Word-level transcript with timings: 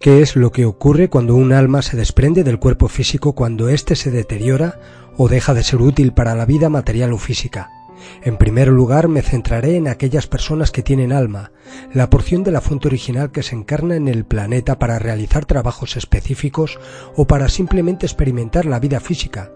¿Qué 0.00 0.22
es 0.22 0.36
lo 0.36 0.52
que 0.52 0.64
ocurre 0.64 1.08
cuando 1.08 1.34
un 1.34 1.52
alma 1.52 1.82
se 1.82 1.96
desprende 1.96 2.44
del 2.44 2.60
cuerpo 2.60 2.86
físico 2.86 3.32
cuando 3.34 3.68
éste 3.68 3.96
se 3.96 4.12
deteriora 4.12 4.78
o 5.16 5.28
deja 5.28 5.54
de 5.54 5.64
ser 5.64 5.80
útil 5.80 6.12
para 6.12 6.36
la 6.36 6.46
vida 6.46 6.68
material 6.68 7.12
o 7.12 7.18
física? 7.18 7.68
En 8.22 8.36
primer 8.36 8.68
lugar 8.68 9.08
me 9.08 9.22
centraré 9.22 9.76
en 9.76 9.88
aquellas 9.88 10.26
personas 10.26 10.70
que 10.70 10.82
tienen 10.82 11.12
alma, 11.12 11.52
la 11.92 12.10
porción 12.10 12.44
de 12.44 12.52
la 12.52 12.60
fuente 12.60 12.88
original 12.88 13.30
que 13.30 13.42
se 13.42 13.54
encarna 13.54 13.96
en 13.96 14.08
el 14.08 14.24
planeta 14.24 14.78
para 14.78 14.98
realizar 14.98 15.46
trabajos 15.46 15.96
específicos 15.96 16.78
o 17.16 17.26
para 17.26 17.48
simplemente 17.48 18.06
experimentar 18.06 18.66
la 18.66 18.80
vida 18.80 19.00
física, 19.00 19.50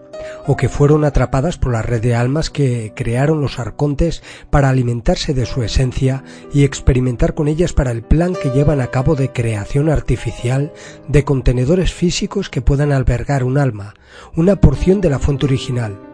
o 0.45 0.55
que 0.55 0.69
fueron 0.69 1.05
atrapadas 1.05 1.57
por 1.57 1.71
la 1.73 1.81
red 1.81 2.01
de 2.01 2.15
almas 2.15 2.49
que 2.49 2.93
crearon 2.95 3.41
los 3.41 3.59
arcontes 3.59 4.23
para 4.49 4.69
alimentarse 4.69 5.33
de 5.33 5.45
su 5.45 5.63
esencia 5.63 6.23
y 6.53 6.63
experimentar 6.63 7.33
con 7.33 7.47
ellas 7.47 7.73
para 7.73 7.91
el 7.91 8.03
plan 8.03 8.33
que 8.33 8.51
llevan 8.51 8.81
a 8.81 8.87
cabo 8.87 9.15
de 9.15 9.31
creación 9.31 9.89
artificial 9.89 10.71
de 11.07 11.23
contenedores 11.23 11.93
físicos 11.93 12.49
que 12.49 12.61
puedan 12.61 12.91
albergar 12.91 13.43
un 13.43 13.57
alma, 13.57 13.93
una 14.35 14.57
porción 14.57 15.01
de 15.01 15.09
la 15.09 15.19
fuente 15.19 15.45
original. 15.45 16.12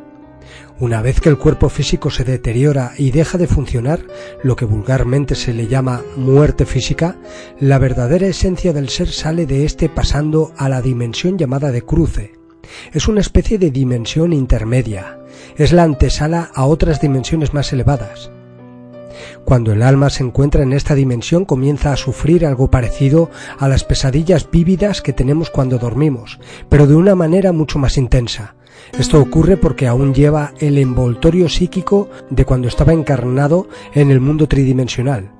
Una 0.79 1.01
vez 1.01 1.19
que 1.19 1.27
el 1.27 1.37
cuerpo 1.37 1.67
físico 1.67 2.09
se 2.09 2.23
deteriora 2.23 2.93
y 2.97 3.11
deja 3.11 3.37
de 3.37 3.47
funcionar, 3.47 3.99
lo 4.43 4.55
que 4.55 4.63
vulgarmente 4.63 5.35
se 5.35 5.53
le 5.53 5.67
llama 5.67 6.03
muerte 6.15 6.65
física, 6.65 7.17
la 7.59 7.79
verdadera 7.79 8.27
esencia 8.27 8.71
del 8.71 8.87
ser 8.87 9.09
sale 9.09 9.45
de 9.45 9.65
éste 9.65 9.89
pasando 9.89 10.53
a 10.55 10.69
la 10.69 10.81
dimensión 10.81 11.37
llamada 11.37 11.73
de 11.73 11.81
cruce, 11.81 12.39
es 12.93 13.09
una 13.09 13.19
especie 13.19 13.57
de 13.57 13.71
dimensión 13.71 14.31
intermedia, 14.31 15.19
es 15.57 15.73
la 15.73 15.83
antesala 15.83 16.49
a 16.53 16.65
otras 16.65 17.01
dimensiones 17.01 17.53
más 17.53 17.73
elevadas. 17.73 18.31
Cuando 19.43 19.73
el 19.73 19.81
alma 19.81 20.09
se 20.09 20.23
encuentra 20.23 20.63
en 20.63 20.71
esta 20.71 20.95
dimensión 20.95 21.43
comienza 21.43 21.91
a 21.91 21.97
sufrir 21.97 22.45
algo 22.45 22.71
parecido 22.71 23.29
a 23.57 23.67
las 23.67 23.83
pesadillas 23.83 24.49
vívidas 24.49 25.01
que 25.01 25.11
tenemos 25.11 25.49
cuando 25.49 25.77
dormimos, 25.77 26.39
pero 26.69 26.87
de 26.87 26.95
una 26.95 27.15
manera 27.15 27.51
mucho 27.51 27.79
más 27.79 27.97
intensa. 27.97 28.55
Esto 28.97 29.19
ocurre 29.19 29.57
porque 29.57 29.87
aún 29.87 30.13
lleva 30.13 30.53
el 30.59 30.77
envoltorio 30.77 31.49
psíquico 31.49 32.09
de 32.29 32.45
cuando 32.45 32.67
estaba 32.67 32.93
encarnado 32.93 33.67
en 33.93 34.11
el 34.11 34.19
mundo 34.19 34.47
tridimensional. 34.47 35.31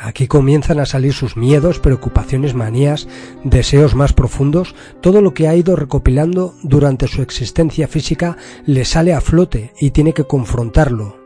Aquí 0.00 0.26
comienzan 0.26 0.80
a 0.80 0.86
salir 0.86 1.12
sus 1.12 1.36
miedos, 1.36 1.78
preocupaciones, 1.78 2.54
manías, 2.54 3.08
deseos 3.44 3.94
más 3.94 4.12
profundos, 4.12 4.74
todo 5.00 5.20
lo 5.20 5.34
que 5.34 5.48
ha 5.48 5.54
ido 5.54 5.76
recopilando 5.76 6.54
durante 6.62 7.06
su 7.06 7.22
existencia 7.22 7.86
física 7.86 8.36
le 8.64 8.84
sale 8.84 9.12
a 9.12 9.20
flote 9.20 9.72
y 9.78 9.90
tiene 9.90 10.12
que 10.12 10.24
confrontarlo, 10.24 11.21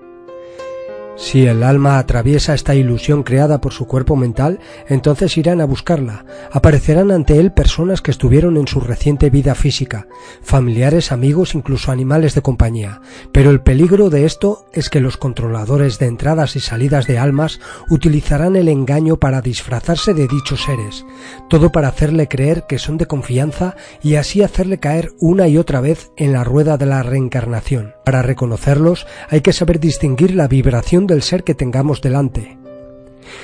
si 1.17 1.47
el 1.47 1.63
alma 1.63 1.99
atraviesa 1.99 2.53
esta 2.53 2.75
ilusión 2.75 3.23
creada 3.23 3.61
por 3.61 3.73
su 3.73 3.87
cuerpo 3.87 4.17
mental, 4.17 4.61
entonces 4.87 5.37
irán 5.39 5.63
a 5.63 5.65
buscarla. 5.65 6.27
Aparecerán 6.53 7.11
ante 7.11 7.39
él 7.39 7.53
personas 7.53 8.03
que 8.03 8.11
estuvieron 8.11 8.57
en 8.59 8.69
su 8.69 8.81
reciente 8.81 9.31
vida 9.31 9.55
física, 9.55 10.07
familiares, 10.43 11.13
amigos, 11.13 11.55
incluso 11.55 11.91
animales 11.91 12.35
de 12.35 12.43
compañía. 12.43 13.01
Pero 13.33 13.51
el 13.51 13.63
peligro 13.63 14.11
de 14.11 14.27
esto 14.27 14.67
es 14.73 14.91
que 14.91 15.01
los 15.01 15.17
controladores 15.17 15.99
de 15.99 16.07
entradas 16.07 16.55
y 16.55 16.61
salidas 16.61 17.07
de 17.07 17.19
almas 17.19 17.61
utilizarán 17.89 18.55
el 18.57 18.69
engaño 18.69 19.17
para 19.17 19.41
disfrazarse 19.41 20.13
de 20.13 20.29
dichos 20.29 20.65
seres, 20.65 21.07
todo 21.49 21.73
para 21.73 21.89
hacerle 21.89 22.29
creer 22.29 22.65
que 22.69 22.79
son 22.79 22.99
de 22.99 23.07
confianza 23.07 23.75
y 24.03 24.17
así 24.17 24.43
hacerle 24.43 24.79
caer 24.79 25.13
una 25.19 25.49
y 25.49 25.57
otra 25.57 25.81
vez 25.81 26.11
en 26.17 26.33
la 26.33 26.45
rueda 26.45 26.77
de 26.77 26.87
la 26.87 27.03
reencarnación. 27.03 27.95
Para 28.05 28.23
reconocerlos 28.23 29.07
hay 29.31 29.41
que 29.41 29.53
saber 29.53 29.81
distinguir 29.81 30.35
la 30.35 30.47
vibración 30.47 31.06
del 31.07 31.23
ser 31.23 31.45
que 31.45 31.55
tengamos 31.55 32.01
delante. 32.01 32.59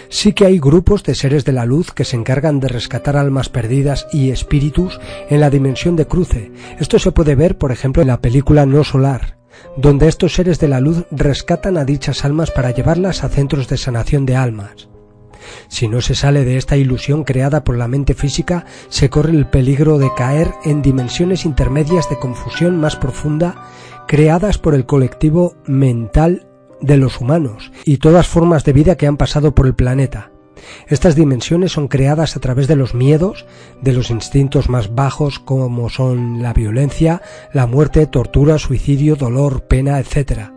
Sí 0.08 0.32
que 0.32 0.46
hay 0.46 0.58
grupos 0.58 1.02
de 1.02 1.14
seres 1.14 1.44
de 1.44 1.52
la 1.52 1.64
luz 1.64 1.92
que 1.92 2.04
se 2.04 2.16
encargan 2.16 2.60
de 2.60 2.68
rescatar 2.68 3.16
almas 3.16 3.48
perdidas 3.48 4.06
y 4.12 4.30
espíritus 4.30 5.00
en 5.28 5.40
la 5.40 5.50
dimensión 5.50 5.96
de 5.96 6.06
cruce. 6.06 6.52
Esto 6.78 6.98
se 6.98 7.12
puede 7.12 7.34
ver, 7.34 7.58
por 7.58 7.72
ejemplo, 7.72 8.02
en 8.02 8.08
la 8.08 8.20
película 8.20 8.66
No 8.66 8.84
Solar, 8.84 9.38
donde 9.76 10.08
estos 10.08 10.34
seres 10.34 10.58
de 10.58 10.68
la 10.68 10.80
luz 10.80 11.04
rescatan 11.10 11.76
a 11.76 11.84
dichas 11.84 12.24
almas 12.24 12.50
para 12.50 12.70
llevarlas 12.70 13.24
a 13.24 13.28
centros 13.28 13.68
de 13.68 13.76
sanación 13.76 14.26
de 14.26 14.36
almas. 14.36 14.88
Si 15.68 15.88
no 15.88 16.00
se 16.00 16.14
sale 16.14 16.44
de 16.44 16.56
esta 16.56 16.76
ilusión 16.76 17.24
creada 17.24 17.64
por 17.64 17.76
la 17.76 17.88
mente 17.88 18.14
física, 18.14 18.64
se 18.88 19.10
corre 19.10 19.32
el 19.32 19.46
peligro 19.46 19.98
de 19.98 20.10
caer 20.16 20.52
en 20.64 20.82
dimensiones 20.82 21.44
intermedias 21.44 22.08
de 22.08 22.18
confusión 22.18 22.78
más 22.78 22.94
profunda 22.94 23.64
creadas 24.06 24.58
por 24.58 24.74
el 24.74 24.86
colectivo 24.86 25.54
mental 25.66 26.46
de 26.82 26.96
los 26.96 27.20
humanos 27.20 27.72
y 27.84 27.98
todas 27.98 28.28
formas 28.28 28.64
de 28.64 28.72
vida 28.72 28.96
que 28.96 29.06
han 29.06 29.16
pasado 29.16 29.54
por 29.54 29.66
el 29.66 29.74
planeta. 29.74 30.30
Estas 30.86 31.16
dimensiones 31.16 31.72
son 31.72 31.88
creadas 31.88 32.36
a 32.36 32.40
través 32.40 32.68
de 32.68 32.76
los 32.76 32.94
miedos, 32.94 33.46
de 33.80 33.92
los 33.92 34.10
instintos 34.10 34.68
más 34.68 34.94
bajos 34.94 35.38
como 35.38 35.88
son 35.88 36.42
la 36.42 36.52
violencia, 36.52 37.22
la 37.52 37.66
muerte, 37.66 38.06
tortura, 38.06 38.58
suicidio, 38.58 39.16
dolor, 39.16 39.64
pena, 39.66 39.98
etc. 39.98 40.50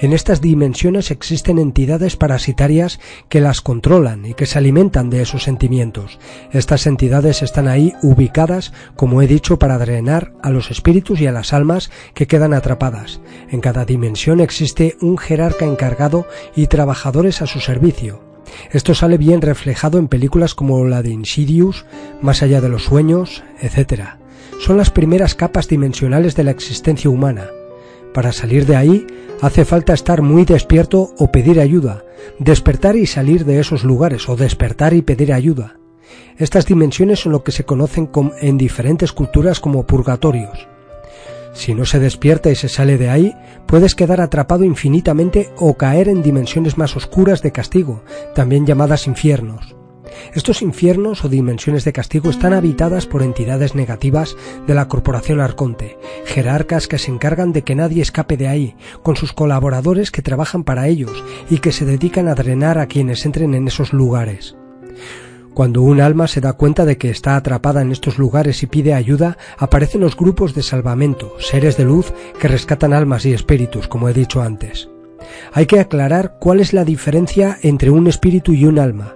En 0.00 0.12
estas 0.12 0.40
dimensiones 0.40 1.10
existen 1.10 1.58
entidades 1.58 2.16
parasitarias 2.16 3.00
que 3.28 3.40
las 3.40 3.60
controlan 3.60 4.26
y 4.26 4.34
que 4.34 4.46
se 4.46 4.58
alimentan 4.58 5.10
de 5.10 5.22
esos 5.22 5.42
sentimientos. 5.42 6.18
Estas 6.52 6.86
entidades 6.86 7.42
están 7.42 7.68
ahí 7.68 7.92
ubicadas, 8.02 8.72
como 8.96 9.22
he 9.22 9.26
dicho, 9.26 9.58
para 9.58 9.78
drenar 9.78 10.32
a 10.42 10.50
los 10.50 10.70
espíritus 10.70 11.20
y 11.20 11.26
a 11.26 11.32
las 11.32 11.52
almas 11.52 11.90
que 12.14 12.26
quedan 12.26 12.54
atrapadas. 12.54 13.20
En 13.50 13.60
cada 13.60 13.84
dimensión 13.84 14.40
existe 14.40 14.96
un 15.00 15.18
jerarca 15.18 15.64
encargado 15.64 16.26
y 16.54 16.66
trabajadores 16.66 17.42
a 17.42 17.46
su 17.46 17.60
servicio. 17.60 18.22
Esto 18.70 18.94
sale 18.94 19.18
bien 19.18 19.42
reflejado 19.42 19.98
en 19.98 20.08
películas 20.08 20.54
como 20.54 20.84
la 20.84 21.02
de 21.02 21.10
Insidious, 21.10 21.84
Más 22.20 22.42
allá 22.42 22.60
de 22.60 22.68
los 22.68 22.84
sueños, 22.84 23.42
etc. 23.60 24.02
Son 24.60 24.76
las 24.76 24.90
primeras 24.90 25.34
capas 25.34 25.68
dimensionales 25.68 26.34
de 26.34 26.44
la 26.44 26.50
existencia 26.50 27.10
humana. 27.10 27.48
Para 28.12 28.32
salir 28.32 28.66
de 28.66 28.76
ahí 28.76 29.06
hace 29.40 29.64
falta 29.64 29.94
estar 29.94 30.22
muy 30.22 30.44
despierto 30.44 31.14
o 31.18 31.30
pedir 31.30 31.60
ayuda, 31.60 32.04
despertar 32.38 32.96
y 32.96 33.06
salir 33.06 33.44
de 33.44 33.60
esos 33.60 33.84
lugares 33.84 34.28
o 34.28 34.36
despertar 34.36 34.94
y 34.94 35.02
pedir 35.02 35.32
ayuda. 35.32 35.76
Estas 36.36 36.66
dimensiones 36.66 37.20
son 37.20 37.32
lo 37.32 37.44
que 37.44 37.52
se 37.52 37.64
conocen 37.64 38.10
en 38.40 38.58
diferentes 38.58 39.12
culturas 39.12 39.60
como 39.60 39.86
purgatorios. 39.86 40.68
Si 41.52 41.74
no 41.74 41.84
se 41.84 41.98
despierta 41.98 42.50
y 42.50 42.56
se 42.56 42.68
sale 42.68 42.96
de 42.98 43.10
ahí, 43.10 43.34
puedes 43.66 43.94
quedar 43.94 44.20
atrapado 44.20 44.64
infinitamente 44.64 45.50
o 45.56 45.74
caer 45.74 46.08
en 46.08 46.22
dimensiones 46.22 46.78
más 46.78 46.96
oscuras 46.96 47.42
de 47.42 47.52
castigo, 47.52 48.02
también 48.34 48.66
llamadas 48.66 49.06
infiernos. 49.06 49.79
Estos 50.34 50.62
infiernos 50.62 51.24
o 51.24 51.28
dimensiones 51.28 51.84
de 51.84 51.92
castigo 51.92 52.30
están 52.30 52.52
habitadas 52.52 53.06
por 53.06 53.22
entidades 53.22 53.74
negativas 53.74 54.36
de 54.66 54.74
la 54.74 54.88
corporación 54.88 55.40
Arconte, 55.40 55.98
jerarcas 56.24 56.88
que 56.88 56.98
se 56.98 57.10
encargan 57.10 57.52
de 57.52 57.62
que 57.62 57.74
nadie 57.74 58.02
escape 58.02 58.36
de 58.36 58.48
ahí, 58.48 58.76
con 59.02 59.16
sus 59.16 59.32
colaboradores 59.32 60.10
que 60.10 60.22
trabajan 60.22 60.64
para 60.64 60.88
ellos 60.88 61.24
y 61.48 61.58
que 61.58 61.72
se 61.72 61.84
dedican 61.84 62.28
a 62.28 62.34
drenar 62.34 62.78
a 62.78 62.86
quienes 62.86 63.24
entren 63.26 63.54
en 63.54 63.68
esos 63.68 63.92
lugares. 63.92 64.56
Cuando 65.54 65.82
un 65.82 66.00
alma 66.00 66.28
se 66.28 66.40
da 66.40 66.52
cuenta 66.52 66.84
de 66.84 66.96
que 66.96 67.10
está 67.10 67.36
atrapada 67.36 67.82
en 67.82 67.90
estos 67.90 68.18
lugares 68.18 68.62
y 68.62 68.66
pide 68.66 68.94
ayuda, 68.94 69.36
aparecen 69.58 70.00
los 70.00 70.16
grupos 70.16 70.54
de 70.54 70.62
salvamento, 70.62 71.34
seres 71.38 71.76
de 71.76 71.84
luz 71.84 72.12
que 72.38 72.48
rescatan 72.48 72.92
almas 72.92 73.26
y 73.26 73.32
espíritus, 73.32 73.88
como 73.88 74.08
he 74.08 74.12
dicho 74.12 74.42
antes. 74.42 74.88
Hay 75.52 75.66
que 75.66 75.80
aclarar 75.80 76.36
cuál 76.40 76.60
es 76.60 76.72
la 76.72 76.84
diferencia 76.84 77.58
entre 77.62 77.90
un 77.90 78.06
espíritu 78.06 78.52
y 78.54 78.64
un 78.64 78.78
alma. 78.78 79.12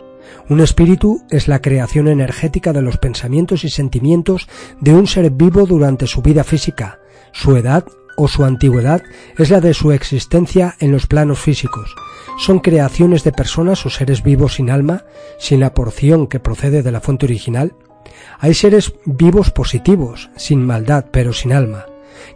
Un 0.49 0.61
espíritu 0.61 1.23
es 1.31 1.49
la 1.49 1.61
creación 1.61 2.09
energética 2.09 2.73
de 2.73 2.82
los 2.82 2.99
pensamientos 2.99 3.65
y 3.65 3.71
sentimientos 3.71 4.49
de 4.81 4.94
un 4.94 5.06
ser 5.06 5.31
vivo 5.31 5.67
durante 5.67 6.06
su 6.06 6.23
vida 6.23 6.44
física, 6.44 6.99
su 7.32 7.56
edad 7.56 7.85
o 8.17 8.29
su 8.29 8.44
antigüedad 8.44 9.03
es 9.38 9.50
la 9.50 9.61
de 9.61 9.75
su 9.75 9.93
existencia 9.93 10.76
en 10.79 10.93
los 10.93 11.06
planos 11.06 11.41
físicos. 11.41 11.94
Son 12.38 12.61
creaciones 12.61 13.25
de 13.25 13.32
personas 13.32 13.85
o 13.87 13.91
seres 13.91 14.23
vivos 14.23 14.55
sin 14.55 14.71
alma, 14.71 15.05
sin 15.38 15.61
la 15.61 15.75
porción 15.75 16.27
que 16.27 16.41
procede 16.41 16.82
de 16.82 16.93
la 16.93 17.00
fuente 17.00 17.27
original. 17.27 17.75
Hay 18.38 18.55
seres 18.55 18.94
vivos 19.05 19.50
positivos, 19.50 20.31
sin 20.37 20.65
maldad, 20.65 21.06
pero 21.11 21.32
sin 21.32 21.53
alma, 21.53 21.87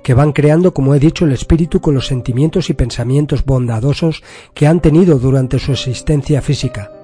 que 0.03 0.15
van 0.15 0.33
creando, 0.33 0.73
como 0.73 0.95
he 0.95 0.99
dicho, 0.99 1.25
el 1.25 1.33
espíritu 1.33 1.81
con 1.81 1.95
los 1.95 2.07
sentimientos 2.07 2.71
y 2.71 2.75
pensamientos 2.75 3.45
bondadosos 3.45 4.23
que 4.55 4.67
han 4.67 4.81
tenido 4.81 5.19
durante 5.19 5.59
su 5.59 5.73
existencia 5.73 6.43
física. 6.43 6.98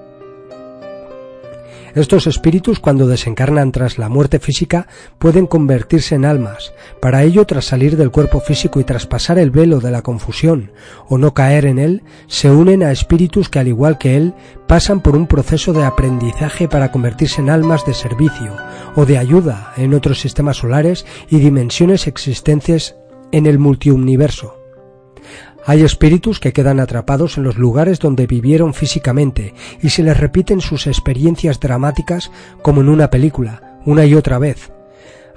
Estos 1.95 2.27
espíritus 2.27 2.81
cuando 2.81 3.07
desencarnan 3.07 3.71
tras 3.71 3.97
la 3.97 4.09
muerte 4.09 4.39
física 4.39 4.87
pueden 5.17 5.47
convertirse 5.47 6.15
en 6.15 6.25
almas. 6.25 6.73
Para 7.01 7.23
ello, 7.23 7.45
tras 7.45 7.63
salir 7.63 7.95
del 7.95 8.11
cuerpo 8.11 8.41
físico 8.41 8.81
y 8.81 8.83
traspasar 8.83 9.39
el 9.39 9.49
velo 9.49 9.79
de 9.79 9.91
la 9.91 10.01
confusión 10.01 10.73
o 11.07 11.17
no 11.17 11.33
caer 11.33 11.65
en 11.65 11.79
él, 11.79 12.03
se 12.27 12.51
unen 12.51 12.83
a 12.83 12.91
espíritus 12.91 13.47
que 13.47 13.59
al 13.59 13.69
igual 13.69 13.97
que 13.97 14.17
él 14.17 14.33
pasan 14.67 14.99
por 14.99 15.15
un 15.15 15.25
proceso 15.25 15.71
de 15.71 15.85
aprendizaje 15.85 16.67
para 16.67 16.91
convertirse 16.91 17.39
en 17.39 17.49
almas 17.49 17.85
de 17.85 17.93
servicio 17.93 18.57
o 18.97 19.05
de 19.05 19.17
ayuda 19.17 19.71
en 19.77 19.93
otros 19.93 20.19
sistemas 20.19 20.57
solares 20.57 21.05
y 21.29 21.39
dimensiones 21.39 22.07
existentes 22.07 22.97
en 23.31 23.45
el 23.45 23.57
multiuniverso. 23.57 24.64
Hay 25.67 25.81
espíritus 25.81 26.39
que 26.39 26.53
quedan 26.53 26.79
atrapados 26.79 27.37
en 27.37 27.43
los 27.43 27.57
lugares 27.57 27.99
donde 27.99 28.27
vivieron 28.27 28.75
físicamente 28.75 29.55
y 29.81 29.89
se 29.89 30.03
les 30.03 30.15
repiten 30.15 30.61
sus 30.61 30.85
experiencias 30.85 31.59
dramáticas 31.59 32.31
como 32.61 32.81
en 32.81 32.89
una 32.89 33.09
película, 33.09 33.79
una 33.83 34.05
y 34.05 34.13
otra 34.13 34.37
vez. 34.37 34.71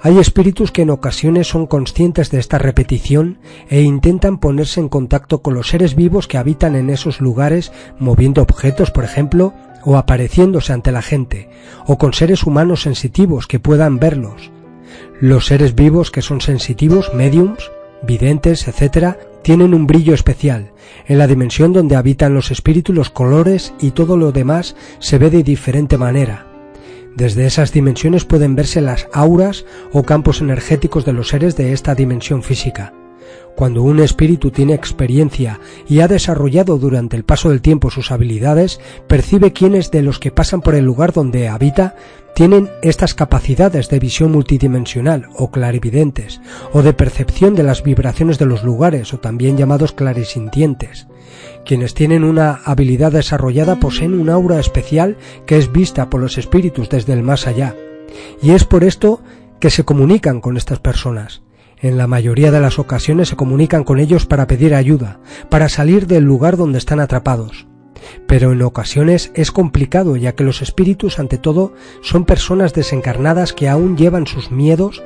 Hay 0.01 0.19
espíritus 0.19 0.71
que 0.71 0.83
en 0.83 0.91
ocasiones 0.91 1.47
son 1.47 1.65
conscientes 1.65 2.29
de 2.29 2.39
esta 2.39 2.59
repetición 2.59 3.39
e 3.69 3.81
intentan 3.81 4.37
ponerse 4.37 4.79
en 4.79 4.87
contacto 4.87 5.41
con 5.41 5.55
los 5.55 5.67
seres 5.67 5.95
vivos 5.95 6.27
que 6.27 6.37
habitan 6.37 6.75
en 6.75 6.91
esos 6.91 7.19
lugares 7.19 7.73
moviendo 7.97 8.41
objetos, 8.41 8.91
por 8.91 9.03
ejemplo, 9.03 9.53
o 9.83 9.97
apareciéndose 9.97 10.71
ante 10.73 10.91
la 10.91 11.01
gente, 11.01 11.49
o 11.85 11.97
con 11.97 12.13
seres 12.13 12.43
humanos 12.43 12.83
sensitivos 12.83 13.47
que 13.47 13.59
puedan 13.59 13.97
verlos. 13.97 14.51
Los 15.19 15.47
seres 15.47 15.75
vivos 15.75 16.11
que 16.11 16.21
son 16.21 16.39
sensitivos, 16.39 17.13
mediums, 17.13 17.71
videntes, 18.03 18.67
etc., 18.67 19.17
tienen 19.41 19.73
un 19.73 19.87
brillo 19.87 20.13
especial. 20.13 20.71
En 21.07 21.17
la 21.17 21.27
dimensión 21.27 21.73
donde 21.73 21.95
habitan 21.95 22.33
los 22.33 22.51
espíritus, 22.51 22.95
los 22.95 23.09
colores 23.09 23.73
y 23.79 23.91
todo 23.91 24.17
lo 24.17 24.31
demás 24.31 24.75
se 24.99 25.17
ve 25.17 25.29
de 25.29 25.43
diferente 25.43 25.97
manera. 25.97 26.47
Desde 27.15 27.45
esas 27.45 27.71
dimensiones 27.71 28.25
pueden 28.25 28.55
verse 28.55 28.81
las 28.81 29.07
auras 29.13 29.65
o 29.91 30.03
campos 30.03 30.41
energéticos 30.41 31.05
de 31.05 31.13
los 31.13 31.29
seres 31.29 31.55
de 31.55 31.73
esta 31.73 31.95
dimensión 31.95 32.43
física. 32.43 32.93
Cuando 33.55 33.83
un 33.83 33.99
espíritu 33.99 34.51
tiene 34.51 34.73
experiencia 34.73 35.59
y 35.87 35.99
ha 35.99 36.07
desarrollado 36.07 36.77
durante 36.77 37.17
el 37.17 37.25
paso 37.25 37.49
del 37.49 37.61
tiempo 37.61 37.89
sus 37.89 38.11
habilidades, 38.11 38.79
percibe 39.07 39.51
quiénes 39.51 39.91
de 39.91 40.01
los 40.01 40.17
que 40.17 40.31
pasan 40.31 40.61
por 40.61 40.75
el 40.75 40.85
lugar 40.85 41.11
donde 41.11 41.49
habita 41.49 41.95
tienen 42.35 42.69
estas 42.81 43.13
capacidades 43.13 43.89
de 43.89 43.99
visión 43.99 44.31
multidimensional 44.31 45.27
o 45.35 45.51
clarividentes, 45.51 46.39
o 46.71 46.81
de 46.81 46.93
percepción 46.93 47.53
de 47.53 47.63
las 47.63 47.83
vibraciones 47.83 48.39
de 48.39 48.45
los 48.45 48.63
lugares, 48.63 49.13
o 49.13 49.19
también 49.19 49.57
llamados 49.57 49.91
clarisintientes. 49.91 51.07
Quienes 51.65 51.93
tienen 51.93 52.23
una 52.23 52.61
habilidad 52.63 53.11
desarrollada 53.11 53.81
poseen 53.81 54.13
un 54.13 54.29
aura 54.29 54.59
especial 54.59 55.17
que 55.45 55.57
es 55.57 55.71
vista 55.71 56.09
por 56.09 56.21
los 56.21 56.37
espíritus 56.37 56.87
desde 56.87 57.11
el 57.11 57.23
más 57.23 57.45
allá. 57.45 57.75
Y 58.41 58.51
es 58.51 58.63
por 58.63 58.85
esto 58.85 59.21
que 59.59 59.69
se 59.69 59.83
comunican 59.83 60.39
con 60.39 60.55
estas 60.55 60.79
personas. 60.79 61.41
En 61.81 61.97
la 61.97 62.07
mayoría 62.07 62.51
de 62.51 62.59
las 62.59 62.77
ocasiones 62.77 63.29
se 63.29 63.37
comunican 63.37 63.85
con 63.85 63.99
ellos 63.99 64.25
para 64.25 64.47
pedir 64.47 64.75
ayuda, 64.75 65.19
para 65.49 65.69
salir 65.69 66.07
del 66.07 66.25
lugar 66.25 66.57
donde 66.57 66.77
están 66.77 66.99
atrapados. 66.99 67.67
Pero 68.27 68.51
en 68.51 68.61
ocasiones 68.61 69.31
es 69.33 69.51
complicado 69.51 70.17
ya 70.17 70.35
que 70.35 70.43
los 70.43 70.61
espíritus 70.61 71.19
ante 71.19 71.37
todo 71.37 71.73
son 72.01 72.25
personas 72.25 72.73
desencarnadas 72.73 73.53
que 73.53 73.69
aún 73.69 73.95
llevan 73.95 74.27
sus 74.27 74.51
miedos, 74.51 75.01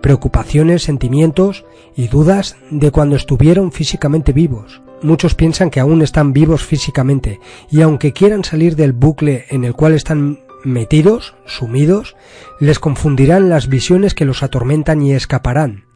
preocupaciones, 0.00 0.82
sentimientos 0.82 1.64
y 1.96 2.08
dudas 2.08 2.56
de 2.70 2.90
cuando 2.90 3.16
estuvieron 3.16 3.72
físicamente 3.72 4.32
vivos. 4.32 4.82
Muchos 5.02 5.34
piensan 5.34 5.70
que 5.70 5.80
aún 5.80 6.02
están 6.02 6.32
vivos 6.32 6.62
físicamente 6.64 7.40
y 7.68 7.80
aunque 7.82 8.12
quieran 8.12 8.44
salir 8.44 8.76
del 8.76 8.92
bucle 8.92 9.46
en 9.48 9.64
el 9.64 9.74
cual 9.74 9.94
están 9.94 10.40
metidos, 10.64 11.34
sumidos, 11.46 12.16
les 12.60 12.78
confundirán 12.78 13.48
las 13.48 13.68
visiones 13.68 14.14
que 14.14 14.24
los 14.24 14.44
atormentan 14.44 15.02
y 15.02 15.12
escaparán. 15.12 15.91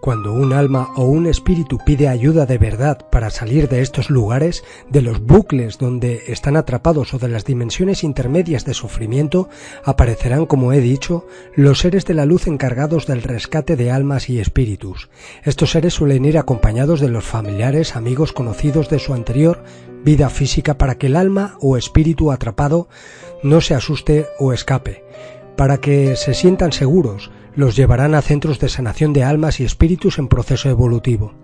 Cuando 0.00 0.32
un 0.32 0.54
alma 0.54 0.94
o 0.96 1.04
un 1.04 1.26
espíritu 1.26 1.76
pide 1.84 2.08
ayuda 2.08 2.46
de 2.46 2.56
verdad 2.56 3.06
para 3.10 3.28
salir 3.28 3.68
de 3.68 3.82
estos 3.82 4.08
lugares, 4.08 4.64
de 4.88 5.02
los 5.02 5.20
bucles 5.20 5.76
donde 5.76 6.22
están 6.28 6.56
atrapados 6.56 7.12
o 7.12 7.18
de 7.18 7.28
las 7.28 7.44
dimensiones 7.44 8.02
intermedias 8.02 8.64
de 8.64 8.72
sufrimiento, 8.72 9.50
aparecerán, 9.84 10.46
como 10.46 10.72
he 10.72 10.80
dicho, 10.80 11.26
los 11.54 11.80
seres 11.80 12.06
de 12.06 12.14
la 12.14 12.24
luz 12.24 12.46
encargados 12.46 13.06
del 13.06 13.22
rescate 13.22 13.76
de 13.76 13.90
almas 13.90 14.30
y 14.30 14.40
espíritus. 14.40 15.10
Estos 15.44 15.72
seres 15.72 15.92
suelen 15.92 16.24
ir 16.24 16.38
acompañados 16.38 17.00
de 17.00 17.10
los 17.10 17.24
familiares, 17.24 17.94
amigos, 17.94 18.32
conocidos 18.32 18.88
de 18.88 19.00
su 19.00 19.12
anterior 19.12 19.62
vida 20.02 20.30
física 20.30 20.78
para 20.78 20.94
que 20.94 21.08
el 21.08 21.16
alma 21.16 21.58
o 21.60 21.76
espíritu 21.76 22.32
atrapado 22.32 22.88
no 23.42 23.60
se 23.60 23.74
asuste 23.74 24.28
o 24.38 24.54
escape, 24.54 25.04
para 25.56 25.76
que 25.76 26.16
se 26.16 26.32
sientan 26.32 26.72
seguros, 26.72 27.30
los 27.54 27.76
llevarán 27.76 28.14
a 28.14 28.22
centros 28.22 28.58
de 28.58 28.68
sanación 28.68 29.12
de 29.12 29.24
almas 29.24 29.60
y 29.60 29.64
espíritus 29.64 30.18
en 30.18 30.28
proceso 30.28 30.68
evolutivo. 30.68 31.34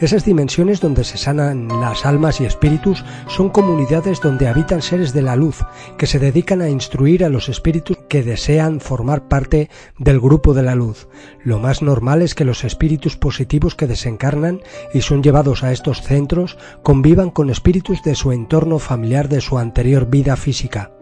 Esas 0.00 0.24
dimensiones 0.24 0.80
donde 0.80 1.04
se 1.04 1.18
sanan 1.18 1.68
las 1.68 2.06
almas 2.06 2.40
y 2.40 2.44
espíritus 2.44 3.04
son 3.28 3.50
comunidades 3.50 4.20
donde 4.20 4.48
habitan 4.48 4.82
seres 4.82 5.12
de 5.12 5.22
la 5.22 5.36
luz 5.36 5.58
que 5.96 6.06
se 6.06 6.18
dedican 6.18 6.60
a 6.60 6.68
instruir 6.68 7.24
a 7.24 7.28
los 7.28 7.48
espíritus 7.48 7.98
que 8.08 8.22
desean 8.22 8.80
formar 8.80 9.28
parte 9.28 9.70
del 9.98 10.20
grupo 10.20 10.54
de 10.54 10.62
la 10.62 10.74
luz. 10.74 11.08
Lo 11.44 11.58
más 11.58 11.82
normal 11.82 12.22
es 12.22 12.34
que 12.34 12.44
los 12.44 12.64
espíritus 12.64 13.16
positivos 13.16 13.74
que 13.74 13.86
desencarnan 13.86 14.60
y 14.94 15.02
son 15.02 15.22
llevados 15.22 15.62
a 15.62 15.72
estos 15.72 16.02
centros 16.02 16.58
convivan 16.82 17.30
con 17.30 17.50
espíritus 17.50 18.02
de 18.02 18.14
su 18.14 18.32
entorno 18.32 18.78
familiar 18.78 19.28
de 19.28 19.40
su 19.40 19.58
anterior 19.58 20.08
vida 20.08 20.36
física. 20.36 20.92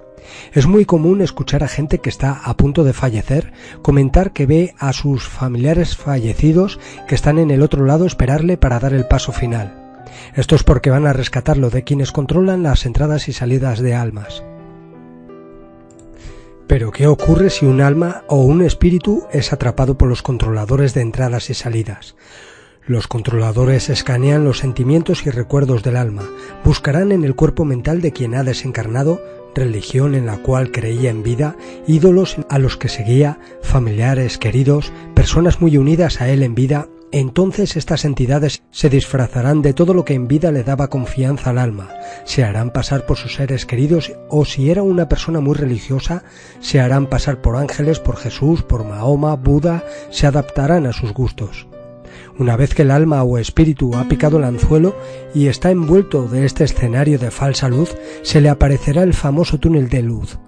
Es 0.52 0.66
muy 0.66 0.84
común 0.84 1.20
escuchar 1.20 1.64
a 1.64 1.68
gente 1.68 1.98
que 1.98 2.08
está 2.08 2.32
a 2.44 2.56
punto 2.56 2.84
de 2.84 2.92
fallecer 2.92 3.52
comentar 3.82 4.32
que 4.32 4.46
ve 4.46 4.74
a 4.78 4.92
sus 4.92 5.28
familiares 5.28 5.96
fallecidos 5.96 6.78
que 7.06 7.14
están 7.14 7.38
en 7.38 7.50
el 7.50 7.62
otro 7.62 7.84
lado 7.84 8.06
esperarle 8.06 8.56
para 8.56 8.78
dar 8.78 8.92
el 8.92 9.06
paso 9.06 9.32
final. 9.32 10.02
Esto 10.34 10.56
es 10.56 10.62
porque 10.62 10.90
van 10.90 11.06
a 11.06 11.12
rescatarlo 11.12 11.70
de 11.70 11.84
quienes 11.84 12.12
controlan 12.12 12.62
las 12.62 12.86
entradas 12.86 13.28
y 13.28 13.32
salidas 13.32 13.80
de 13.80 13.94
almas. 13.94 14.42
Pero 16.66 16.90
¿qué 16.92 17.06
ocurre 17.06 17.48
si 17.48 17.64
un 17.64 17.80
alma 17.80 18.25
o 18.28 18.42
un 18.42 18.62
espíritu 18.62 19.26
es 19.32 19.52
atrapado 19.52 19.96
por 19.96 20.08
los 20.08 20.22
controladores 20.22 20.92
de 20.92 21.00
entradas 21.00 21.48
y 21.48 21.54
salidas? 21.54 22.14
Los 22.87 23.06
controladores 23.06 23.90
escanean 23.90 24.44
los 24.44 24.58
sentimientos 24.58 25.26
y 25.26 25.30
recuerdos 25.30 25.82
del 25.82 25.96
alma, 25.96 26.28
buscarán 26.64 27.12
en 27.12 27.25
el 27.25 27.34
cuerpo 27.34 27.64
mental 27.64 28.00
de 28.00 28.12
quien 28.12 28.34
ha 28.34 28.44
desencarnado 28.44 29.20
religión 29.55 30.14
en 30.14 30.26
la 30.26 30.38
cual 30.38 30.71
creía 30.71 31.11
en 31.11 31.23
vida, 31.23 31.57
ídolos 31.87 32.37
a 32.49 32.59
los 32.59 32.76
que 32.76 32.88
seguía, 32.88 33.38
familiares, 33.62 34.38
queridos, 34.38 34.93
personas 35.14 35.61
muy 35.61 35.76
unidas 35.76 36.21
a 36.21 36.28
él 36.28 36.43
en 36.43 36.55
vida, 36.55 36.88
entonces 37.11 37.76
estas 37.76 38.05
entidades 38.05 38.62
se 38.71 38.90
disfrazarán 38.90 39.62
de 39.62 39.73
todo 39.73 39.95
lo 39.95 40.05
que 40.05 40.14
en 40.14 40.28
vida 40.28 40.52
le 40.52 40.62
daba 40.62 40.90
confianza 40.90 41.50
al 41.50 41.59
alma, 41.59 41.88
se 42.25 42.45
harán 42.45 42.71
pasar 42.71 43.07
por 43.07 43.17
sus 43.17 43.35
seres 43.35 43.64
queridos 43.64 44.12
o 44.28 44.45
si 44.45 44.71
era 44.71 44.83
una 44.83 45.09
persona 45.09 45.40
muy 45.40 45.55
religiosa, 45.55 46.23
se 46.61 46.81
harán 46.81 47.07
pasar 47.07 47.40
por 47.40 47.57
ángeles, 47.57 47.99
por 47.99 48.17
Jesús, 48.17 48.62
por 48.62 48.85
Mahoma, 48.85 49.35
Buda, 49.37 49.85
se 50.11 50.26
adaptarán 50.26 50.87
a 50.87 50.93
sus 50.93 51.14
gustos. 51.14 51.67
Una 52.38 52.57
vez 52.57 52.73
que 52.73 52.83
el 52.83 52.92
alma 52.92 53.25
o 53.25 53.37
espíritu 53.38 53.97
ha 53.97 54.04
picado 54.04 54.38
el 54.38 54.45
anzuelo 54.45 54.95
y 55.35 55.49
está 55.49 55.73
envuelto 55.73 56.28
de 56.28 56.47
este 56.47 56.62
escenario 56.62 57.18
de 57.18 57.33
falsa 57.33 57.68
luz, 57.68 57.97
se 58.23 58.40
le 58.40 58.49
aparecerá 58.49 59.02
el 59.02 59.12
famoso 59.12 59.59
túnel 59.59 59.88
de 59.88 60.02
luz. 60.02 60.38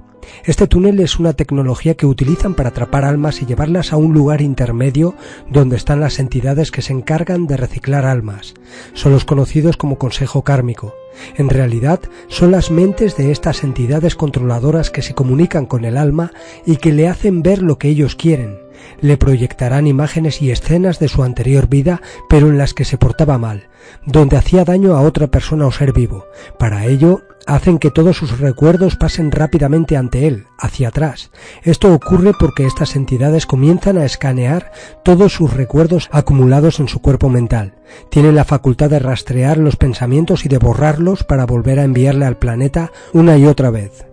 Este 0.44 0.68
túnel 0.68 1.00
es 1.00 1.18
una 1.18 1.32
tecnología 1.32 1.96
que 1.96 2.06
utilizan 2.06 2.54
para 2.54 2.68
atrapar 2.68 3.04
almas 3.04 3.42
y 3.42 3.46
llevarlas 3.46 3.92
a 3.92 3.96
un 3.96 4.14
lugar 4.14 4.40
intermedio 4.40 5.16
donde 5.48 5.76
están 5.76 5.98
las 5.98 6.20
entidades 6.20 6.70
que 6.70 6.82
se 6.82 6.92
encargan 6.92 7.48
de 7.48 7.56
reciclar 7.56 8.06
almas. 8.06 8.54
Son 8.94 9.10
los 9.10 9.24
conocidos 9.24 9.76
como 9.76 9.98
Consejo 9.98 10.42
Kármico. 10.42 10.94
En 11.36 11.48
realidad 11.48 11.98
son 12.28 12.52
las 12.52 12.70
mentes 12.70 13.16
de 13.16 13.32
estas 13.32 13.64
entidades 13.64 14.14
controladoras 14.14 14.90
que 14.90 15.02
se 15.02 15.14
comunican 15.14 15.66
con 15.66 15.84
el 15.84 15.96
alma 15.96 16.30
y 16.64 16.76
que 16.76 16.92
le 16.92 17.08
hacen 17.08 17.42
ver 17.42 17.62
lo 17.62 17.78
que 17.78 17.88
ellos 17.88 18.14
quieren, 18.14 18.58
Le 19.00 19.16
proyectarán 19.16 19.86
imágenes 19.86 20.42
y 20.42 20.50
escenas 20.50 20.98
de 20.98 21.08
su 21.08 21.22
anterior 21.22 21.68
vida, 21.68 22.00
pero 22.28 22.48
en 22.48 22.58
las 22.58 22.74
que 22.74 22.84
se 22.84 22.98
portaba 22.98 23.38
mal, 23.38 23.68
donde 24.06 24.36
hacía 24.36 24.64
daño 24.64 24.96
a 24.96 25.02
otra 25.02 25.28
persona 25.28 25.66
o 25.66 25.72
ser 25.72 25.92
vivo. 25.92 26.26
Para 26.58 26.86
ello, 26.86 27.22
hacen 27.46 27.78
que 27.78 27.90
todos 27.90 28.16
sus 28.16 28.38
recuerdos 28.38 28.96
pasen 28.96 29.30
rápidamente 29.30 29.96
ante 29.96 30.26
él, 30.26 30.46
hacia 30.58 30.88
atrás. 30.88 31.30
Esto 31.62 31.92
ocurre 31.92 32.32
porque 32.38 32.66
estas 32.66 32.96
entidades 32.96 33.46
comienzan 33.46 33.98
a 33.98 34.04
escanear 34.04 34.72
todos 35.04 35.32
sus 35.32 35.52
recuerdos 35.52 36.08
acumulados 36.12 36.80
en 36.80 36.88
su 36.88 37.00
cuerpo 37.00 37.28
mental. 37.28 37.74
Tienen 38.10 38.36
la 38.36 38.44
facultad 38.44 38.90
de 38.90 38.98
rastrear 38.98 39.58
los 39.58 39.76
pensamientos 39.76 40.44
y 40.44 40.48
de 40.48 40.58
borrarlos 40.58 41.24
para 41.24 41.46
volver 41.46 41.80
a 41.80 41.84
enviarle 41.84 42.26
al 42.26 42.36
planeta 42.36 42.92
una 43.12 43.36
y 43.36 43.46
otra 43.46 43.70
vez. 43.70 44.09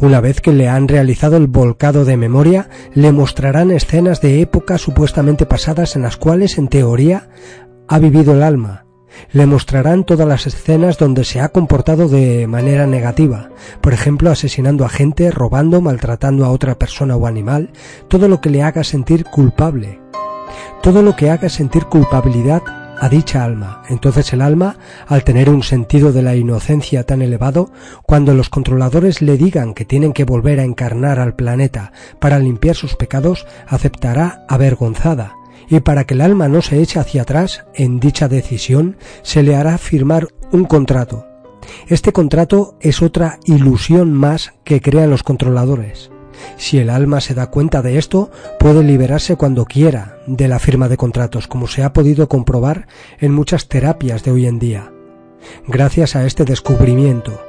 Una 0.00 0.20
vez 0.20 0.40
que 0.40 0.52
le 0.52 0.68
han 0.68 0.88
realizado 0.88 1.36
el 1.36 1.46
volcado 1.46 2.04
de 2.04 2.16
memoria, 2.16 2.68
le 2.94 3.12
mostrarán 3.12 3.70
escenas 3.70 4.20
de 4.20 4.40
épocas 4.40 4.80
supuestamente 4.80 5.46
pasadas 5.46 5.94
en 5.94 6.02
las 6.02 6.16
cuales, 6.16 6.58
en 6.58 6.68
teoría, 6.68 7.28
ha 7.86 7.98
vivido 7.98 8.32
el 8.32 8.42
alma, 8.42 8.84
le 9.32 9.46
mostrarán 9.46 10.04
todas 10.04 10.26
las 10.26 10.46
escenas 10.46 10.98
donde 10.98 11.24
se 11.24 11.40
ha 11.40 11.50
comportado 11.50 12.08
de 12.08 12.46
manera 12.46 12.86
negativa, 12.86 13.50
por 13.80 13.92
ejemplo 13.92 14.30
asesinando 14.30 14.84
a 14.84 14.88
gente, 14.88 15.30
robando, 15.30 15.80
maltratando 15.80 16.44
a 16.44 16.50
otra 16.50 16.78
persona 16.78 17.16
o 17.16 17.26
animal, 17.26 17.70
todo 18.08 18.28
lo 18.28 18.40
que 18.40 18.50
le 18.50 18.62
haga 18.62 18.84
sentir 18.84 19.24
culpable, 19.24 20.00
todo 20.82 21.02
lo 21.02 21.14
que 21.16 21.30
haga 21.30 21.48
sentir 21.48 21.84
culpabilidad 21.86 22.62
a 23.00 23.08
dicha 23.08 23.44
alma. 23.44 23.82
Entonces 23.88 24.32
el 24.32 24.40
alma, 24.40 24.76
al 25.06 25.24
tener 25.24 25.50
un 25.50 25.62
sentido 25.62 26.12
de 26.12 26.22
la 26.22 26.36
inocencia 26.36 27.04
tan 27.04 27.22
elevado, 27.22 27.70
cuando 28.04 28.34
los 28.34 28.48
controladores 28.48 29.22
le 29.22 29.36
digan 29.36 29.74
que 29.74 29.84
tienen 29.84 30.12
que 30.12 30.24
volver 30.24 30.60
a 30.60 30.64
encarnar 30.64 31.20
al 31.20 31.34
planeta 31.34 31.92
para 32.18 32.38
limpiar 32.38 32.76
sus 32.76 32.96
pecados, 32.96 33.46
aceptará 33.66 34.44
avergonzada 34.48 35.34
y 35.68 35.80
para 35.80 36.04
que 36.04 36.14
el 36.14 36.20
alma 36.20 36.48
no 36.48 36.62
se 36.62 36.80
eche 36.80 37.00
hacia 37.00 37.22
atrás 37.22 37.64
en 37.74 38.00
dicha 38.00 38.28
decisión, 38.28 38.96
se 39.22 39.42
le 39.42 39.56
hará 39.56 39.78
firmar 39.78 40.28
un 40.52 40.64
contrato. 40.64 41.26
Este 41.88 42.12
contrato 42.12 42.76
es 42.80 43.02
otra 43.02 43.38
ilusión 43.44 44.12
más 44.12 44.52
que 44.64 44.80
crean 44.80 45.10
los 45.10 45.22
controladores. 45.22 46.10
Si 46.56 46.78
el 46.78 46.90
alma 46.90 47.20
se 47.20 47.34
da 47.34 47.48
cuenta 47.48 47.82
de 47.82 47.98
esto, 47.98 48.30
puede 48.58 48.82
liberarse 48.82 49.36
cuando 49.36 49.64
quiera 49.64 50.18
de 50.26 50.48
la 50.48 50.58
firma 50.58 50.88
de 50.88 50.96
contratos, 50.96 51.48
como 51.48 51.66
se 51.66 51.82
ha 51.82 51.92
podido 51.92 52.28
comprobar 52.28 52.86
en 53.18 53.32
muchas 53.32 53.68
terapias 53.68 54.22
de 54.24 54.30
hoy 54.30 54.46
en 54.46 54.58
día, 54.58 54.92
gracias 55.66 56.16
a 56.16 56.24
este 56.26 56.44
descubrimiento. 56.44 57.40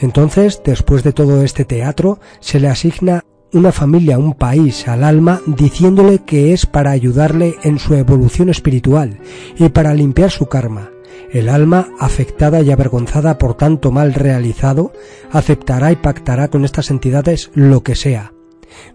Entonces, 0.00 0.62
después 0.64 1.02
de 1.02 1.12
todo 1.12 1.42
este 1.42 1.64
teatro, 1.64 2.18
se 2.40 2.60
le 2.60 2.68
asigna 2.68 3.24
una 3.52 3.72
familia, 3.72 4.18
un 4.18 4.34
país 4.34 4.86
al 4.88 5.04
alma 5.04 5.40
diciéndole 5.46 6.20
que 6.20 6.52
es 6.52 6.66
para 6.66 6.90
ayudarle 6.90 7.56
en 7.62 7.78
su 7.78 7.94
evolución 7.94 8.48
espiritual 8.48 9.18
y 9.58 9.68
para 9.68 9.94
limpiar 9.94 10.30
su 10.30 10.46
karma. 10.46 10.90
El 11.32 11.48
alma, 11.48 11.88
afectada 11.98 12.62
y 12.62 12.70
avergonzada 12.70 13.38
por 13.38 13.54
tanto 13.54 13.90
mal 13.90 14.14
realizado, 14.14 14.92
aceptará 15.30 15.92
y 15.92 15.96
pactará 15.96 16.48
con 16.48 16.64
estas 16.64 16.90
entidades 16.90 17.50
lo 17.54 17.82
que 17.82 17.94
sea. 17.94 18.32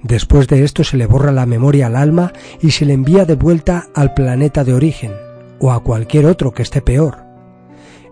Después 0.03 0.47
de 0.47 0.63
esto 0.63 0.83
se 0.83 0.97
le 0.97 1.07
borra 1.07 1.31
la 1.31 1.45
memoria 1.45 1.87
al 1.87 1.95
alma 1.95 2.33
y 2.61 2.71
se 2.71 2.85
le 2.85 2.93
envía 2.93 3.25
de 3.25 3.35
vuelta 3.35 3.87
al 3.95 4.13
planeta 4.13 4.63
de 4.63 4.73
origen, 4.73 5.11
o 5.59 5.71
a 5.71 5.83
cualquier 5.83 6.25
otro 6.25 6.53
que 6.53 6.63
esté 6.63 6.81
peor 6.81 7.31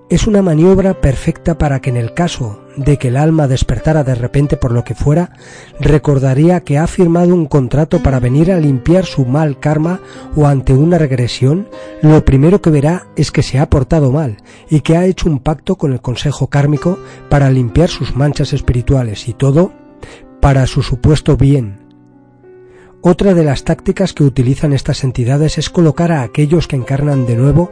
es 0.10 0.26
una 0.26 0.42
maniobra 0.42 0.96
perfecta 0.96 1.58
para 1.58 1.82
que 1.82 1.92
en 1.92 1.98
el 1.98 2.14
caso 2.16 2.64
de 2.80 2.98
que 2.98 3.10
el 3.10 3.18
alma 3.18 3.48
despertara 3.48 4.04
de 4.04 4.16
repente 4.16 4.58
por 4.58 4.72
lo 4.72 4.84
que 4.84 4.96
fuera, 4.96 5.32
recordaría 5.80 6.62
que 6.62 6.78
ha 6.78 6.88
firmado 6.88 7.34
un 7.36 7.46
contrato 7.46 8.02
para 8.02 8.20
venir 8.20 8.52
a 8.52 8.60
limpiar 8.60 9.06
su 9.06 9.26
mal 9.26 9.60
karma 9.60 10.00
o 10.36 10.48
ante 10.48 10.74
una 10.74 10.98
regresión, 10.98 11.68
lo 12.02 12.24
primero 12.24 12.62
que 12.62 12.70
verá 12.70 13.08
es 13.16 13.32
que 13.32 13.44
se 13.44 13.60
ha 13.60 13.70
portado 13.70 14.12
mal 14.12 14.38
y 14.70 14.82
que 14.82 14.98
ha 14.98 15.06
hecho 15.06 15.30
un 15.30 15.40
pacto 15.40 15.78
con 15.78 15.92
el 15.92 16.02
Consejo 16.02 16.48
Kármico 16.48 16.98
para 17.30 17.52
limpiar 17.52 17.90
sus 17.90 18.16
manchas 18.16 18.54
espirituales 18.54 19.28
y 19.28 19.34
todo 19.34 19.74
para 20.40 20.66
su 20.66 20.82
supuesto 20.82 21.36
bien. 21.36 21.90
Otra 23.02 23.34
de 23.34 23.46
las 23.46 23.64
tácticas 23.64 24.14
que 24.14 24.24
utilizan 24.24 24.74
estas 24.74 25.06
entidades 25.06 25.58
es 25.58 25.70
colocar 25.70 26.12
a 26.12 26.22
aquellos 26.22 26.68
que 26.68 26.76
encarnan 26.76 27.26
de 27.26 27.38
nuevo 27.38 27.72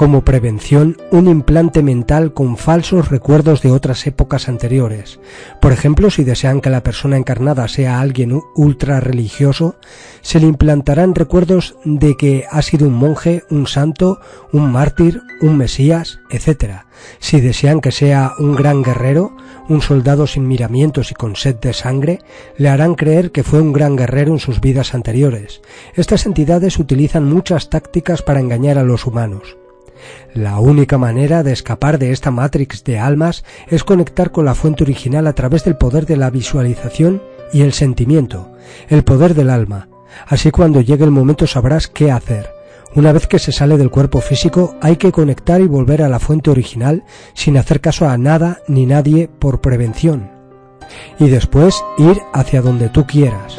como 0.00 0.24
prevención 0.24 0.96
un 1.10 1.28
implante 1.28 1.82
mental 1.82 2.32
con 2.32 2.56
falsos 2.56 3.10
recuerdos 3.10 3.60
de 3.60 3.70
otras 3.70 4.06
épocas 4.06 4.48
anteriores. 4.48 5.20
Por 5.60 5.72
ejemplo, 5.72 6.08
si 6.08 6.24
desean 6.24 6.62
que 6.62 6.70
la 6.70 6.82
persona 6.82 7.18
encarnada 7.18 7.68
sea 7.68 8.00
alguien 8.00 8.40
ultra 8.54 9.00
religioso, 9.00 9.76
se 10.22 10.40
le 10.40 10.46
implantarán 10.46 11.14
recuerdos 11.14 11.76
de 11.84 12.16
que 12.16 12.46
ha 12.50 12.62
sido 12.62 12.88
un 12.88 12.94
monje, 12.94 13.44
un 13.50 13.66
santo, 13.66 14.20
un 14.52 14.72
mártir, 14.72 15.20
un 15.42 15.58
mesías, 15.58 16.20
etc. 16.30 16.86
Si 17.18 17.42
desean 17.42 17.82
que 17.82 17.92
sea 17.92 18.32
un 18.38 18.56
gran 18.56 18.82
guerrero, 18.82 19.36
un 19.68 19.82
soldado 19.82 20.26
sin 20.26 20.48
miramientos 20.48 21.10
y 21.10 21.14
con 21.14 21.36
sed 21.36 21.56
de 21.56 21.74
sangre, 21.74 22.20
le 22.56 22.70
harán 22.70 22.94
creer 22.94 23.32
que 23.32 23.44
fue 23.44 23.60
un 23.60 23.74
gran 23.74 23.96
guerrero 23.96 24.32
en 24.32 24.38
sus 24.38 24.62
vidas 24.62 24.94
anteriores. 24.94 25.60
Estas 25.94 26.24
entidades 26.24 26.78
utilizan 26.78 27.24
muchas 27.24 27.68
tácticas 27.68 28.22
para 28.22 28.40
engañar 28.40 28.78
a 28.78 28.82
los 28.82 29.04
humanos. 29.04 29.58
La 30.34 30.58
única 30.60 30.98
manera 30.98 31.42
de 31.42 31.52
escapar 31.52 31.98
de 31.98 32.12
esta 32.12 32.30
matrix 32.30 32.84
de 32.84 32.98
almas 32.98 33.44
es 33.68 33.84
conectar 33.84 34.30
con 34.30 34.44
la 34.44 34.54
fuente 34.54 34.84
original 34.84 35.26
a 35.26 35.32
través 35.32 35.64
del 35.64 35.76
poder 35.76 36.06
de 36.06 36.16
la 36.16 36.30
visualización 36.30 37.22
y 37.52 37.62
el 37.62 37.72
sentimiento, 37.72 38.52
el 38.88 39.04
poder 39.04 39.34
del 39.34 39.50
alma. 39.50 39.88
Así 40.26 40.50
cuando 40.50 40.80
llegue 40.80 41.04
el 41.04 41.10
momento 41.10 41.46
sabrás 41.46 41.88
qué 41.88 42.10
hacer. 42.10 42.50
Una 42.94 43.12
vez 43.12 43.28
que 43.28 43.38
se 43.38 43.52
sale 43.52 43.78
del 43.78 43.90
cuerpo 43.90 44.20
físico 44.20 44.76
hay 44.80 44.96
que 44.96 45.12
conectar 45.12 45.60
y 45.60 45.68
volver 45.68 46.02
a 46.02 46.08
la 46.08 46.18
fuente 46.18 46.50
original 46.50 47.04
sin 47.34 47.56
hacer 47.56 47.80
caso 47.80 48.08
a 48.08 48.18
nada 48.18 48.62
ni 48.66 48.86
nadie 48.86 49.28
por 49.28 49.60
prevención. 49.60 50.30
Y 51.18 51.28
después 51.28 51.80
ir 51.98 52.18
hacia 52.32 52.62
donde 52.62 52.88
tú 52.88 53.06
quieras. 53.06 53.58